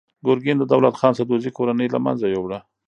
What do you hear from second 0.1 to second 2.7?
ګورګین د دولت خان سدوزي کورنۍ له منځه یووړه.